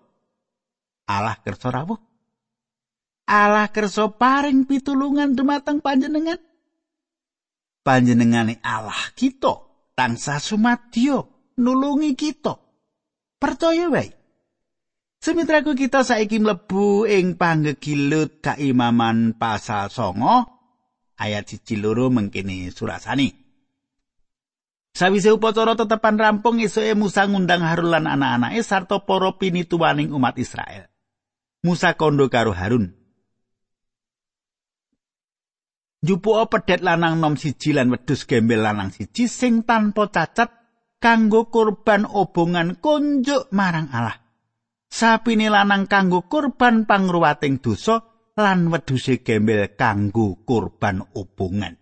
Allah 1.03 1.35
kersa 1.43 1.67
rawuh. 1.67 1.99
Allah 3.27 3.67
kersa 3.67 4.07
paring 4.07 4.63
pitulungan 4.63 5.35
dumateng 5.35 5.83
panjenengan. 5.83 6.39
Panjenengane 7.83 8.63
Allah 8.63 9.11
kita 9.11 9.59
tansah 9.99 10.39
sumadyo 10.39 11.51
nulungi 11.59 12.15
kita. 12.15 12.55
Percaya 13.35 13.91
wae. 13.91 14.15
Semitraku 15.23 15.75
kita 15.75 16.03
saiki 16.03 16.39
mlebu 16.39 17.07
ing 17.07 17.35
panggegilut 17.39 18.43
kaimaman 18.43 19.35
pasal 19.39 19.87
songo 19.87 20.43
ayat 21.15 21.47
siji 21.47 21.79
loro 21.79 22.11
mengkini 22.11 22.71
surasani. 22.71 23.42
Sawise 24.93 25.33
upacara 25.33 25.73
tetepan 25.73 26.21
rampung 26.21 26.61
esuke 26.61 26.93
Musa 26.93 27.25
ngundang 27.25 27.65
Harun 27.65 27.89
lan 27.89 28.05
anak-anake 28.05 28.61
sarta 28.61 29.01
para 29.01 29.33
pinituwaning 29.41 30.13
umat 30.13 30.37
Israel. 30.37 30.85
Musa 31.65 31.97
kondo 31.97 32.29
karo 32.29 32.53
Harun. 32.53 32.93
Jupuo 36.03 36.45
pedet 36.45 36.85
lanang 36.85 37.17
nom 37.17 37.33
siji 37.33 37.73
lan 37.73 37.89
wedhus 37.89 38.29
gembel 38.29 38.61
lanang 38.61 38.93
siji 38.93 39.25
sing 39.25 39.65
tanpa 39.65 40.13
cacat 40.13 40.51
kanggo 41.01 41.49
kurban 41.49 42.05
obongan 42.05 42.77
konjuk 42.77 43.49
marang 43.49 43.89
Allah. 43.89 44.21
Sapine 44.93 45.49
lanang 45.49 45.89
kanggo 45.89 46.29
kurban 46.29 46.85
pangruwating 46.85 47.65
dosa 47.65 47.97
lan 48.37 48.69
wedhuse 48.69 49.25
gembel 49.25 49.73
kanggo 49.73 50.45
kurban 50.45 51.01
obongan. 51.17 51.81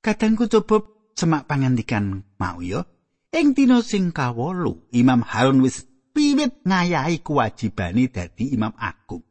Kadangku 0.00 0.48
coba 0.48 0.99
semak 1.14 1.46
pangandikan 1.46 2.24
mau 2.38 2.60
ya. 2.60 2.86
Ing 3.30 3.54
dina 3.54 3.78
sing 3.80 4.10
kawolu, 4.10 4.90
Imam 4.90 5.22
Harun 5.22 5.62
wis 5.62 5.86
piwit 6.10 6.66
ngayahi 6.66 7.22
kewajibane 7.22 8.10
dadi 8.10 8.50
Imam 8.50 8.74
Agung. 8.74 9.22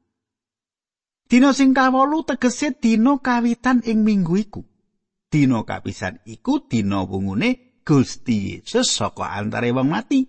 Dina 1.30 1.52
sing 1.52 1.76
kawolu 1.76 2.24
tegese 2.24 2.74
dina 2.80 3.20
kawitan 3.20 3.84
ing 3.84 4.02
minggu 4.08 4.34
iku. 4.40 4.62
Dina 5.30 5.62
kapisan 5.62 6.24
iku 6.26 6.66
dina 6.66 7.06
wungune 7.06 7.82
Gusti 7.86 8.58
Yesus 8.58 8.90
saka 8.98 9.36
antare 9.36 9.70
wong 9.76 9.90
mati. 9.90 10.26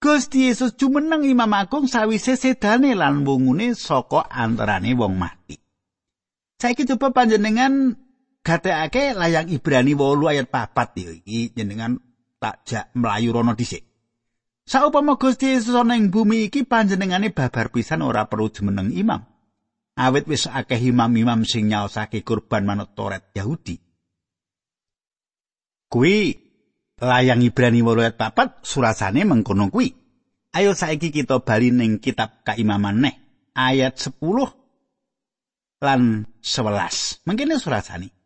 Gusti 0.00 0.48
Yesus 0.48 0.76
jumeneng 0.76 1.26
Imam 1.26 1.50
Agung 1.56 1.90
sawise 1.90 2.38
sedane 2.38 2.94
lan 2.94 3.26
wungune 3.26 3.74
saka 3.74 4.28
antarane 4.30 4.94
wong 4.94 5.16
mati. 5.18 5.58
Saiki 6.60 6.84
coba 6.84 7.10
panjenengan 7.10 7.96
gatekake 8.40 9.12
layang 9.14 9.48
Ibrani 9.52 9.92
8 9.92 10.32
ayat 10.32 10.46
4 10.48 10.96
ya 10.96 11.10
iki 11.12 11.40
jenengan 11.52 12.00
takjak 12.40 12.88
mlayu 12.96 13.36
rono 13.36 13.52
dhisik. 13.52 13.84
Saupama 14.64 15.18
Gusti 15.18 15.50
Yesus 15.50 15.74
ana 15.74 15.98
ing 15.98 16.14
bumi 16.14 16.46
iki 16.48 16.62
panjenengane 16.62 17.34
babar 17.34 17.74
pisan 17.74 18.06
ora 18.06 18.30
perlu 18.30 18.48
jumeneng 18.48 18.94
imam. 18.94 19.26
Awit 19.98 20.24
wis 20.30 20.46
akeh 20.48 20.78
imam-imam 20.78 21.44
sing 21.44 21.68
nyaosake 21.68 22.24
kurban 22.24 22.64
manut 22.64 22.94
Taurat 22.96 23.28
Yahudi. 23.34 23.76
Kuwi 25.90 26.38
layang 27.02 27.42
Ibrani 27.42 27.82
8 27.82 27.98
ayat 27.98 28.16
4 28.16 28.62
surasane 28.64 29.26
mengkono 29.26 29.68
kuwi. 29.68 29.90
Ayo 30.50 30.74
saiki 30.74 31.14
kita 31.14 31.42
bali 31.42 31.70
ning 31.70 32.02
kitab 32.02 32.42
Kaimaman 32.42 33.06
neh 33.06 33.14
ayat 33.54 33.98
10 33.98 34.18
lan 35.82 36.26
11. 36.42 37.26
Mengkene 37.26 37.58
surasane. 37.58 38.19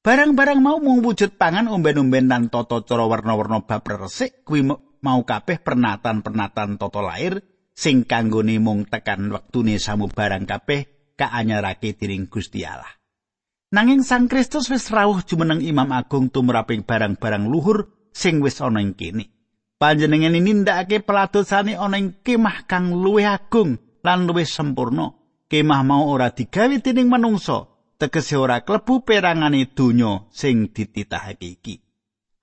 Barang-barang 0.00 0.64
mau 0.64 0.80
mewujud 0.80 1.36
pangan 1.36 1.68
omben-omben 1.68 2.24
dan 2.24 2.48
toto 2.48 2.80
cara 2.88 3.04
warna-warna 3.04 3.60
bab 3.68 3.84
resik 3.84 4.48
kuwi 4.48 4.64
mau 5.04 5.20
kabeh 5.28 5.60
pernatan-pernatan 5.60 6.80
toto 6.80 7.04
lahir 7.04 7.44
sing 7.76 8.08
kanggone 8.08 8.56
mung 8.64 8.88
tekan 8.88 9.28
wektune 9.28 9.76
samu 9.76 10.08
barang 10.08 10.48
kabeh 10.48 11.12
kaanyarake 11.20 12.00
dening 12.00 12.32
Gusti 12.32 12.64
Allah. 12.64 12.88
Nanging 13.76 14.00
Sang 14.00 14.24
Kristus 14.24 14.72
wis 14.72 14.88
rawuh 14.88 15.20
jumeneng 15.20 15.60
Imam 15.60 15.92
Agung 15.92 16.32
tumraping 16.32 16.80
barang-barang 16.80 17.44
luhur 17.44 17.92
sing 18.16 18.40
wis 18.40 18.64
ana 18.64 18.80
ing 18.80 18.96
kene. 18.96 19.28
Panjenengane 19.76 20.40
nindakake 20.40 21.04
peladosane 21.04 21.76
ana 21.76 22.00
ing 22.00 22.24
kemah 22.24 22.64
kang 22.64 22.96
luwih 22.96 23.28
agung 23.28 23.76
lan 24.00 24.24
luwih 24.24 24.48
sempurna. 24.48 25.12
Kemah 25.44 25.82
mau 25.84 26.08
ora 26.08 26.32
digawe 26.32 26.78
dening 26.80 27.12
manungsa, 27.12 27.69
tegese 28.00 28.40
ora 28.40 28.64
klebu 28.64 29.04
perangane 29.04 29.68
donya 29.76 30.24
sing 30.32 30.72
dititahake 30.72 31.60
iki. 31.60 31.76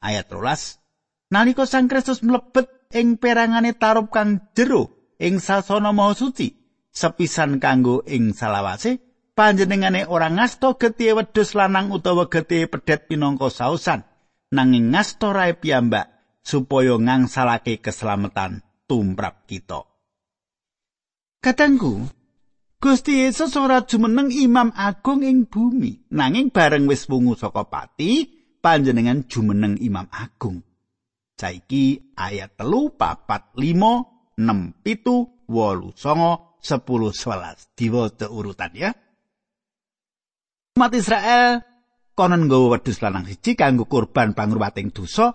Ayat 0.06 0.30
13. 0.30 1.34
Nalika 1.34 1.66
Sang 1.66 1.90
Kristus 1.90 2.22
mlebet 2.22 2.70
ing 2.94 3.18
perangane 3.18 3.74
tarup 3.74 4.14
kang 4.14 4.54
jero 4.54 4.94
ing 5.18 5.42
sasana 5.42 5.90
maha 5.90 6.14
suci, 6.14 6.54
sepisan 6.94 7.58
kanggo 7.58 8.06
ing 8.06 8.38
salawase, 8.38 9.02
panjenengane 9.38 10.10
ora 10.10 10.34
ngasta 10.34 10.74
getih 10.82 11.14
wedhus 11.14 11.54
lanang 11.54 11.94
utawa 11.94 12.26
getih 12.26 12.66
pedhet 12.66 13.06
pinangka 13.06 13.54
sausan 13.54 14.02
nanging 14.50 14.90
ngasta 14.90 15.30
rae 15.30 15.54
piyambak 15.54 16.10
supaya 16.42 16.98
ngangsalake 16.98 17.78
keselamatan 17.78 18.66
tumrap 18.90 19.46
kita 19.46 19.86
Katangku 21.38 22.10
Gusti 22.78 23.26
Yesus 23.26 23.58
ora 23.58 23.82
jumeneng 23.82 24.30
imam 24.30 24.70
agung 24.78 25.26
ing 25.26 25.50
bumi 25.50 26.14
nanging 26.14 26.54
bareng 26.54 26.86
wis 26.86 27.10
wungu 27.10 27.34
saka 27.34 27.66
pati 27.66 28.30
panjenengan 28.62 29.26
jumeneng 29.26 29.82
imam 29.82 30.06
agung 30.14 30.62
saiki 31.34 32.14
ayat 32.14 32.54
telu 32.54 32.94
papat 32.94 33.58
limo 33.58 34.30
nem 34.38 34.78
pitu 34.86 35.26
wolu 35.50 35.90
songo 35.98 36.62
sepuluh 36.62 37.10
sebelas 37.10 37.74
diwaca 37.74 38.30
urutan 38.30 38.70
ya 38.78 38.94
Umat 40.78 40.94
Israel 40.94 41.66
konon 42.14 42.46
nggawa 42.46 42.78
wedhus 42.78 43.02
lanang 43.02 43.26
siji 43.26 43.58
kanggo 43.58 43.90
kurban 43.90 44.38
pangruwating 44.38 44.94
dosa. 44.94 45.34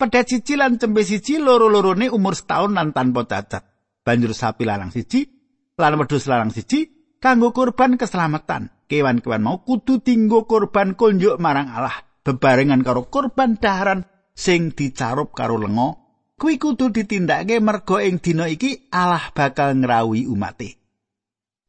Pedhet 0.00 0.32
siji 0.32 0.56
lan 0.56 0.80
cembe 0.80 1.04
siji 1.04 1.36
loro-lorone 1.36 2.08
umur 2.08 2.32
setahun 2.32 2.72
lan 2.72 2.96
tanpa 2.96 3.28
cacat. 3.28 3.60
Banjur 4.00 4.32
sapi 4.32 4.64
lanang 4.64 4.88
siji 4.88 5.39
lan 5.80 5.96
wedhus 5.96 6.28
lanang 6.28 6.52
siji 6.52 7.16
kanggo 7.18 7.56
kurban 7.56 7.96
keselamatan. 7.96 8.68
Kewan-kewan 8.90 9.40
mau 9.40 9.62
kudu 9.62 10.02
dinggo 10.02 10.44
kurban 10.50 10.98
konjuk 10.98 11.40
marang 11.40 11.70
Allah 11.72 12.04
bebarengan 12.26 12.84
karo 12.84 13.08
kurban 13.08 13.56
daharan 13.56 14.04
sing 14.36 14.76
dicarup 14.76 15.32
karo 15.32 15.56
lenga. 15.56 15.96
Kuwi 16.36 16.60
kudu 16.60 16.92
ditindakake 16.92 17.64
merga 17.64 18.04
ing 18.04 18.20
dina 18.20 18.50
iki 18.52 18.92
Allah 18.92 19.32
bakal 19.32 19.76
ngrawi 19.80 20.28
umate. 20.28 20.80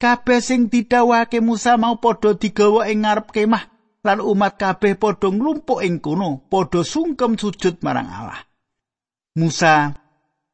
kabeh 0.02 0.42
sing 0.42 0.66
didhawuhake 0.74 1.46
Musa 1.46 1.78
mau 1.78 2.02
padha 2.02 2.34
digawa 2.34 2.90
ing 2.90 3.06
ngarep 3.06 3.30
kemah 3.30 3.70
lan 4.02 4.18
umat 4.18 4.58
kabeh 4.58 4.98
padha 4.98 5.30
nglumpuk 5.30 5.86
ing 5.86 6.02
kono 6.02 6.50
padha 6.50 6.82
sungkem 6.82 7.38
sujud 7.38 7.78
marang 7.86 8.10
Allah 8.10 8.42
Musa 9.38 9.94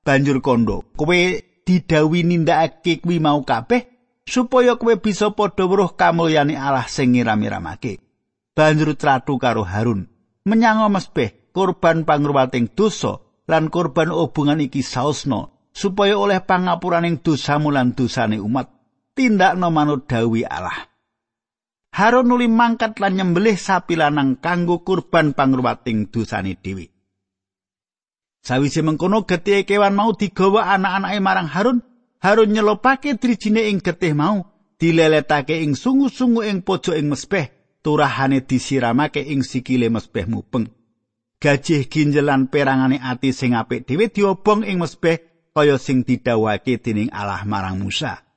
banjur 0.04 0.44
kondo 0.44 0.84
kowe 1.00 1.22
didhawuhi 1.68 2.24
nindakake 2.24 3.04
kuwi 3.04 3.20
mau 3.20 3.44
kabeh 3.44 3.92
supaya 4.24 4.80
kowe 4.80 4.96
bisa 4.96 5.36
padha 5.36 5.68
weruh 5.68 5.92
kamulyane 6.00 6.56
Allah 6.56 6.88
sing 6.88 7.12
ngiram-iramake 7.12 8.00
banjur 8.56 8.96
tratu 8.96 9.36
karo 9.36 9.68
Harun 9.68 10.08
menyang 10.48 10.88
mesbeh 10.88 11.52
korban 11.52 12.08
pangruwating 12.08 12.72
dosa 12.72 13.20
lan 13.52 13.68
korban 13.68 14.16
hubungan 14.16 14.64
iki 14.64 14.80
sausno 14.80 15.72
supaya 15.78 16.18
oleh 16.18 16.42
pangapuraning 16.42 17.22
dosamu 17.22 17.70
lan 17.70 17.94
dosane 17.94 18.42
umat 18.42 18.74
tindakno 19.14 19.70
manut 19.70 20.10
dawi 20.10 20.42
Allah. 20.42 20.90
Harun 21.94 22.30
nuli 22.30 22.50
mangkat 22.50 22.98
lan 22.98 23.18
nyembelih 23.18 23.58
sapi 23.58 23.98
lanang 23.98 24.38
kanggo 24.42 24.82
kurban 24.82 25.38
pangruwating 25.38 26.10
dosane 26.10 26.58
dhewe. 26.58 26.97
Sawise 28.44 28.82
mengkono 28.82 29.24
getih 29.28 29.68
kewan 29.68 29.96
mau 29.96 30.12
digawa 30.14 30.74
anak-anake 30.76 31.20
marang 31.20 31.50
Harun, 31.52 31.80
Harun 32.24 32.54
nyelopake 32.54 33.18
drijine 33.20 33.68
ing 33.68 33.84
getih 33.84 34.16
mau, 34.16 34.46
dileletake 34.80 35.62
ing 35.62 35.76
sungu-sungu 35.76 36.46
ing 36.46 36.64
pojok 36.64 36.96
ing 36.96 37.08
mesbeh, 37.12 37.52
turahane 37.84 38.46
disiramake 38.46 39.22
ing 39.22 39.44
sikile 39.44 39.90
mesbeh 39.90 40.26
mupeng. 40.26 40.70
Gajih 41.38 41.86
ginjelan 41.86 42.50
perangane 42.50 42.98
ati 42.98 43.30
sing 43.30 43.54
apik 43.54 43.86
dhewe 43.86 44.10
diobong 44.10 44.66
ing 44.66 44.82
mesbeh 44.82 45.22
kaya 45.54 45.78
sing 45.78 46.02
didhawuhake 46.02 46.82
dening 46.82 47.14
Allah 47.14 47.46
marang 47.46 47.78
Musa. 47.78 48.28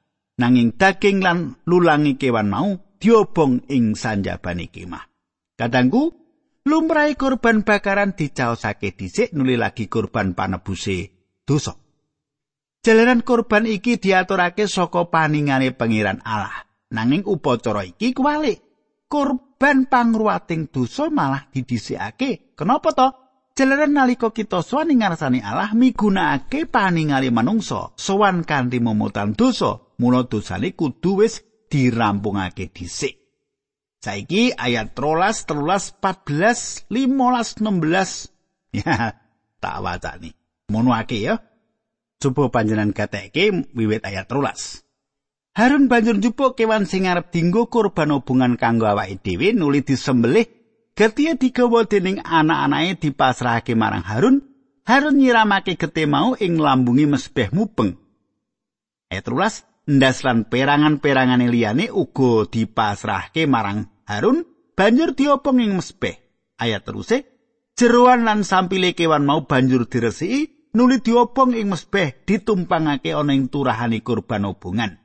nanging 0.40 0.72
daging 0.80 1.20
lan 1.20 1.60
lulangi 1.68 2.16
kewan 2.16 2.48
mau 2.48 2.68
diobong 2.96 3.68
ing 3.68 3.92
sanjabane 3.92 4.72
kemah. 4.72 5.04
Kadangku, 5.60 6.29
lumrahe 6.66 7.16
korban 7.16 7.64
bakaran 7.64 8.12
dicaosake 8.12 8.92
dhisik 8.96 9.32
nuli 9.32 9.56
lagi 9.56 9.88
korban 9.88 10.36
panebuse 10.36 11.12
dosa. 11.46 11.76
Jalaran 12.80 13.20
korban 13.20 13.68
iki 13.68 14.00
diaturake 14.00 14.64
saka 14.64 15.04
paningane 15.12 15.76
pangeran 15.76 16.24
Allah. 16.24 16.64
Nanging 16.90 17.28
upacara 17.28 17.84
iki 17.84 18.16
kuwalik. 18.16 18.64
Korban 19.10 19.84
pangruwating 19.90 20.72
dosa 20.72 21.12
malah 21.12 21.52
didhisikake. 21.52 22.56
Kenapa 22.56 22.96
to? 22.96 23.08
Jalaran 23.52 23.92
nalika 23.92 24.32
kita 24.32 24.64
sowan 24.64 24.96
ngarsane 24.96 25.44
Allah 25.44 25.76
migunakake 25.76 26.64
paningali 26.64 27.28
manungsa 27.28 27.92
sowan 27.98 28.48
kanthi 28.48 28.80
momotan 28.80 29.36
dosa, 29.36 29.76
mula 30.00 30.24
dosane 30.24 30.72
kudu 30.72 31.20
wis 31.20 31.44
dirampungake 31.68 32.72
dhisik. 32.72 33.19
Saiki 34.00 34.56
ayat 34.56 34.96
13, 34.96 35.44
13, 35.44 36.00
14, 36.00 36.88
15, 36.88 37.60
16. 37.60 38.32
Ya, 38.70 39.18
tak 39.58 39.76
wacani. 39.82 40.30
Mono 40.70 40.94
ake 40.94 41.26
ya. 41.26 41.42
Coba 42.22 42.54
panjenengan 42.54 42.94
gateke 42.94 43.66
wiwit 43.74 44.06
ayat 44.06 44.30
13. 44.30 44.86
Harun 45.58 45.90
banjur 45.90 46.16
njupuk 46.16 46.54
kewan 46.54 46.86
sing 46.86 47.10
arep 47.10 47.34
dinggo 47.34 47.66
kurban 47.66 48.14
hubungan 48.14 48.54
kanggo 48.54 48.86
awake 48.86 49.18
dhewe 49.18 49.50
nuli 49.50 49.82
disembelih 49.82 50.46
Getih 51.00 51.38
digawa 51.38 51.88
dening 51.88 52.20
anak-anake 52.20 53.00
dipasrahake 53.00 53.72
marang 53.72 54.04
Harun. 54.04 54.44
Harun 54.84 55.16
nyiramake 55.16 55.78
getih 55.80 56.04
mau 56.04 56.36
ing 56.36 56.58
lambungi 56.58 57.08
mesbeh 57.08 57.48
mubeng. 57.54 57.96
Etrulas 59.10 59.64
ndas 59.88 60.22
lan 60.26 60.46
perangan-perangane 60.46 61.46
liyane 61.50 61.88
uga 61.88 62.46
dipasrahke 62.52 63.48
marang 63.48 63.89
Harun 64.10 64.42
banjur 64.74 65.14
diopong 65.14 65.62
ing 65.62 65.78
mesbeh. 65.78 66.18
Ayat 66.58 66.82
teruse 66.82 67.30
jeroan 67.78 68.26
lan 68.26 68.42
sampile 68.42 68.98
kewan 68.98 69.22
mau 69.22 69.46
banjur 69.46 69.86
diresiki 69.86 70.74
nuli 70.74 70.98
diopong 70.98 71.54
ing 71.54 71.70
mesbeh 71.70 72.26
ditumpangake 72.26 73.14
ana 73.14 73.30
ing 73.38 73.46
turahane 73.46 74.02
kurban 74.02 74.50
hubungan. 74.50 74.98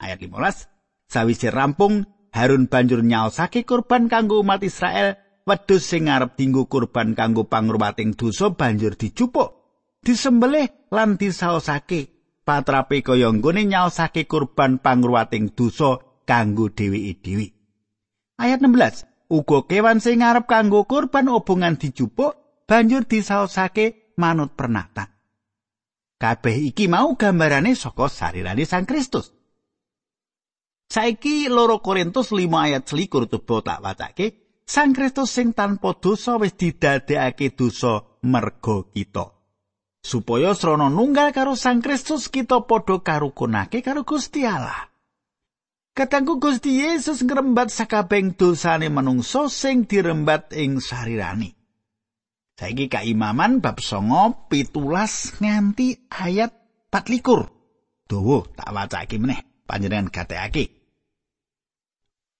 Ayat 0.00 0.24
15 0.24 0.72
Sawise 1.12 1.52
rampung 1.52 2.08
Harun 2.32 2.72
banjur 2.72 3.04
nyaosake 3.04 3.68
kurban 3.68 4.08
kanggo 4.08 4.40
umat 4.40 4.64
Israel 4.64 5.20
wedhus 5.44 5.86
sing 5.86 6.08
arep 6.08 6.34
dinggo 6.34 6.66
kurban 6.66 7.12
kanggo 7.14 7.46
pangruwating 7.46 8.16
dosa 8.18 8.52
banjur 8.52 8.98
dicupuk 8.98 9.52
disembelih 10.02 10.90
lan 10.92 11.16
disaosake 11.16 12.12
patrape 12.42 13.00
kaya 13.00 13.30
nggone 13.30 13.64
nyaosake 13.70 14.26
kurban 14.26 14.82
pangruwating 14.82 15.54
dosa 15.54 16.02
kanggo 16.26 16.68
dheweke 16.68 17.22
dhewe 17.22 17.55
ayat 18.40 18.60
16 18.62 19.32
uga 19.32 19.58
kewan 19.66 19.98
sing 19.98 20.22
arep 20.22 20.46
kanggo 20.46 20.86
kurban 20.86 21.28
obongan 21.28 21.76
dicupuk 21.80 22.64
banjur 22.64 23.04
disaosake 23.04 24.14
manut 24.16 24.54
pernatan 24.54 25.12
kabeh 26.16 26.56
iki 26.72 26.88
mau 26.88 27.12
gambarane 27.16 27.76
saka 27.76 28.08
sarirane 28.08 28.64
Sang 28.64 28.88
Kristus 28.88 29.36
Saiki 30.86 31.50
loro 31.50 31.82
Korintus 31.82 32.30
5 32.30 32.46
ayat 32.46 32.86
21 32.86 33.26
tuh 33.26 33.60
tak 33.60 33.82
wacake 33.82 34.46
Sang 34.66 34.90
Kristus 34.90 35.30
sing 35.30 35.54
tanpa 35.54 35.94
dosa 35.94 36.42
wis 36.42 36.58
didadekake 36.58 37.54
dosa 37.54 38.02
merga 38.26 38.82
kita. 38.90 39.30
Supaya 40.02 40.58
srana 40.58 40.90
nunggal 40.90 41.30
karo 41.30 41.54
Sang 41.54 41.78
Kristus 41.78 42.26
kita 42.26 42.66
padha 42.66 42.98
karukunake 42.98 43.78
karo 43.78 44.02
Gusti 44.02 44.42
Allah. 44.42 44.90
Katangku 45.96 46.36
Gusti 46.36 46.84
Yesus 46.84 47.24
ngrembat 47.24 47.72
sakabeng 47.72 48.36
dosane 48.36 48.92
manungsa 48.92 49.48
sing 49.48 49.88
dirembat 49.88 50.52
ing 50.52 50.76
sarirani. 50.76 51.56
Saiki 52.60 52.92
kaimaman 52.92 53.64
bab 53.64 53.80
songo 53.80 54.44
pitulas 54.52 55.32
nganti 55.40 56.12
ayat 56.12 56.52
24. 56.92 58.12
Dawa 58.12 58.44
tak 58.52 58.70
wacake 58.76 59.16
meneh 59.16 59.40
panjenengan 59.64 60.12
gatekake. 60.12 60.76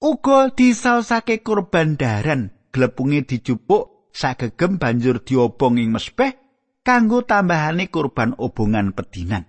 uga 0.05 0.53
disausake 0.53 1.40
kurban 1.40 1.97
daran 1.97 2.53
glepunge 2.69 3.25
dijupuk 3.25 4.12
sagegem 4.12 4.77
banjur 4.77 5.25
diobong 5.25 5.81
ing 5.81 5.97
mespeh 5.97 6.37
kanggo 6.85 7.25
tambahane 7.25 7.88
kurban 7.88 8.37
obongan 8.37 8.92
pedinan 8.92 9.49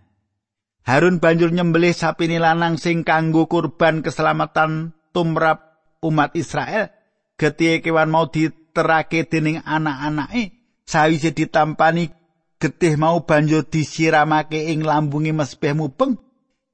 Harun 0.87 1.19
banjur 1.19 1.51
nyembelih 1.51 1.91
sapine 1.91 2.39
lanang 2.39 2.79
sing 2.79 3.03
kanggo 3.03 3.51
kurban 3.51 3.99
keselamatan 3.99 4.95
tumrap 5.11 5.83
umat 5.99 6.31
Israel 6.39 6.87
getih 7.35 7.83
kewan 7.83 8.07
mau 8.07 8.31
diterake 8.31 9.27
dening 9.27 9.59
anak-anake 9.67 10.55
sawise 10.87 11.35
ditampani 11.35 12.07
getih 12.55 12.95
mau 12.95 13.27
banjur 13.27 13.67
disiramake 13.67 14.71
ing 14.71 14.87
lambunge 14.87 15.35
mespeh 15.35 15.75
mubeng 15.75 16.15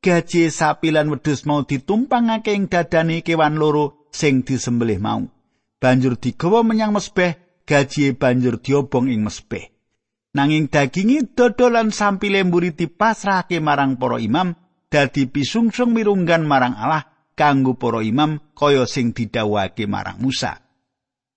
gaji 0.04 0.54
sapi 0.54 0.94
lan 0.94 1.10
wedhus 1.10 1.50
mau 1.50 1.66
ditumpangake 1.66 2.54
ing 2.54 2.70
dadane 2.70 3.26
kewan 3.26 3.58
loro 3.58 4.06
sing 4.14 4.46
disembelih 4.46 5.02
mau. 5.02 5.26
Banjur 5.82 6.16
digawa 6.16 6.62
menyang 6.62 6.94
mesbeh, 6.94 7.64
gaji 7.66 8.14
banjur 8.16 8.62
diobong 8.62 9.10
ing 9.10 9.26
mesbeh. 9.26 9.73
Nanging 10.34 10.66
dagingi 10.66 11.30
dodolan 11.38 11.94
sampile 11.94 12.42
mburi 12.42 12.74
dipasrahake 12.74 13.62
marang 13.62 14.02
para 14.02 14.18
imam 14.18 14.58
dadi 14.90 15.30
pisungsung 15.30 15.94
mirunggan 15.94 16.50
marang 16.50 16.74
Allah 16.74 17.06
kanggo 17.38 17.78
para 17.78 18.02
imam 18.02 18.42
kaya 18.58 18.90
sing 18.90 19.14
didhawuhake 19.14 19.86
marang 19.86 20.18
Musa. 20.18 20.58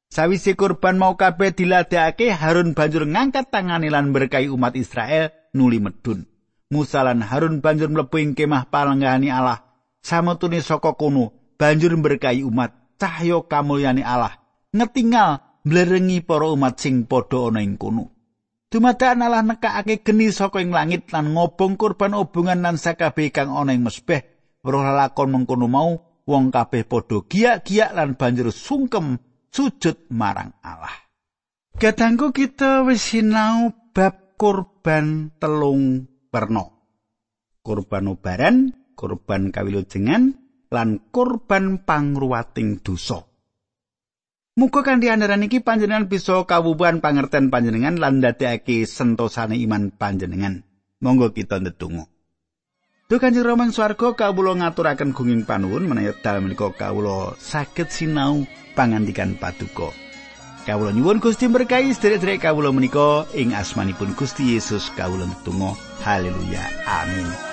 Sawise 0.09 0.56
kurban 0.56 0.96
mau 0.96 1.12
kabeh 1.12 1.52
diladekake 1.52 2.32
Harun 2.32 2.72
banjur 2.72 3.04
ngangkat 3.04 3.52
tangane 3.52 3.92
lan 3.92 4.16
berkahi 4.16 4.48
umat 4.48 4.72
Israel 4.80 5.28
nuli 5.52 5.76
medun. 5.76 6.24
Musa 6.72 7.04
lan 7.04 7.20
Harun 7.20 7.61
banjur 7.61 7.92
mlebu 7.92 8.16
ing 8.16 8.32
kemah 8.32 8.72
palenggahane 8.72 9.28
Allah. 9.28 9.61
Sametune 10.00 10.64
saka 10.64 10.96
kono 10.96 11.52
banjur 11.61 11.92
berkahi 12.00 12.40
umat 12.48 12.96
cahya 12.96 13.44
kamulyane 13.44 14.00
Allah. 14.00 14.40
Ngetingal 14.72 15.61
mblerengi 15.68 16.24
para 16.24 16.48
umat 16.48 16.80
sing 16.80 17.04
padha 17.04 17.52
ana 17.52 17.61
ing 17.61 17.76
kono. 17.76 18.15
Dumadakan 18.66 19.22
Allah 19.22 19.46
nekakake 19.46 20.02
geni 20.02 20.35
saka 20.35 20.59
ing 20.59 20.74
langit 20.74 21.07
lan 21.14 21.38
ngobong 21.38 21.79
kurban 21.79 22.18
obongan 22.18 22.66
lan 22.66 22.76
sakabeh 22.76 23.31
kang 23.31 23.55
ana 23.55 23.70
ing 23.70 23.87
mesbeh. 23.87 24.26
Weruh 24.66 24.83
lakon 24.83 25.31
mengkono 25.31 25.70
mau 25.70 25.94
wong 26.26 26.50
kabeh 26.50 26.83
padha 26.83 27.22
giyak-giyak 27.22 27.94
lan 27.94 28.18
banjur 28.18 28.50
sungkem 28.50 29.22
sujud 29.55 30.11
marang 30.11 30.50
Allah. 30.66 31.07
Kadangku 31.79 32.35
kita 32.35 32.83
wis 32.83 33.14
sinau 33.14 33.70
bab 33.94 34.35
kurban 34.35 35.31
telung 35.38 36.11
perno. 36.35 36.74
Kurban 37.62 38.11
ubaran, 38.11 38.74
kurban 38.98 39.55
kawilujengan, 39.55 40.35
lan 40.74 40.88
kurban 41.14 41.87
pangruwating 41.87 42.83
dosa. 42.83 43.22
Muga 44.56 44.80
kanthi 44.80 45.12
andharan 45.12 45.44
iki 45.44 45.60
panjenengan 45.60 46.08
bisa 46.08 46.40
kawubuhan 46.48 47.04
pangerten 47.04 47.52
panjenengan 47.52 48.00
lan 48.00 48.24
ndadekake 48.24 48.88
sentosane 48.88 49.60
iman 49.60 49.92
panjenengan. 49.92 50.64
Monggo 51.04 51.28
kita 51.36 51.60
ndedonga. 51.60 52.08
Duh 53.04 53.20
Kanjeng 53.20 53.44
Rama 53.44 53.68
swarga 53.68 54.16
kawula 54.16 54.56
ngaturaken 54.56 55.12
gunging 55.12 55.44
panuwun 55.44 55.84
menawi 55.84 56.16
dalem 56.24 56.48
menika 56.48 56.72
kawula 56.72 57.36
saged 57.36 57.92
sinau 57.92 58.48
pangandikan 58.72 59.36
paduka. 59.36 59.92
Kawula 60.64 60.88
nyuwun 60.96 61.20
Gusti 61.20 61.52
berkahi 61.52 61.92
sedherek-sedherek 61.92 62.48
kawula 62.48 62.72
menika 62.72 63.28
ing 63.36 63.52
asmanipun 63.52 64.16
Gusti 64.16 64.56
Yesus 64.56 64.88
kawula 64.96 65.28
ndedonga. 65.28 65.76
Haleluya. 66.00 66.64
Amin. 66.88 67.45